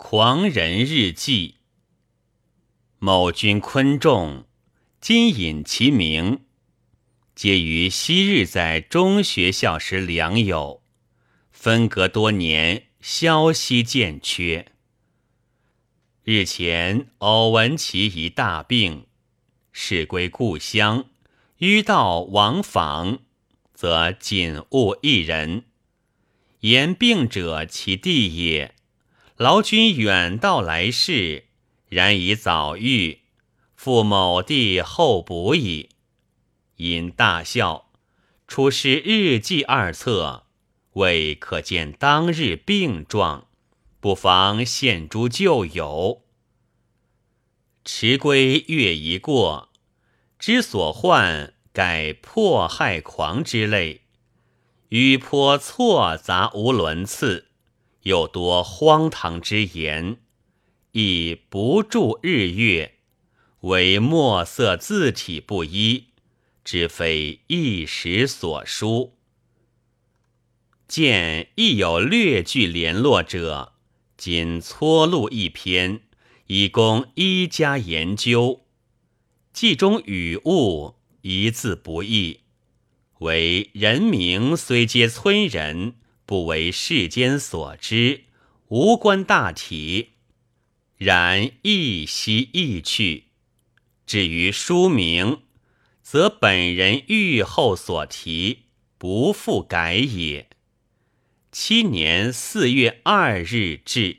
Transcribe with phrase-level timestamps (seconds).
[0.00, 1.56] 狂人日记。
[3.00, 4.44] 某君昆仲，
[5.00, 6.44] 今引其名，
[7.34, 10.82] 皆于昔日在中学校时良友，
[11.50, 14.66] 分隔多年，消息渐缺。
[16.22, 19.06] 日前偶闻其一大病，
[19.72, 21.06] 事归故乡，
[21.58, 23.18] 迂道往访，
[23.74, 25.64] 则仅误一人。
[26.60, 28.76] 言病者其弟也。
[29.38, 31.44] 劳君远道来视，
[31.88, 33.20] 然以早愈，
[33.76, 35.90] 复某地候补矣。
[36.74, 37.88] 因大笑，
[38.48, 40.46] 出师日记二册，
[40.94, 43.46] 未可见当日病状，
[44.00, 46.24] 不妨献诸旧友。
[47.84, 49.68] 迟归月一过，
[50.40, 54.00] 之所患，改迫害狂之类，
[54.88, 57.47] 语颇错杂无伦次。
[58.08, 60.16] 又多荒唐之言，
[60.92, 62.94] 亦不住日月，
[63.60, 66.06] 为墨色字体不一，
[66.64, 69.12] 知非一时所书。
[70.88, 73.74] 见亦有略具联络者，
[74.16, 76.00] 仅撮录一篇，
[76.46, 78.64] 以供一家研究。
[79.52, 82.40] 记中语物一字不易，
[83.18, 85.96] 为人名虽皆村人。
[86.28, 88.24] 不为世间所知，
[88.66, 90.10] 无关大体。
[90.98, 93.28] 然亦惜亦去。
[94.04, 95.40] 至于书名，
[96.02, 98.64] 则本人欲后所题，
[98.98, 100.50] 不复改也。
[101.50, 104.18] 七年四月二日至。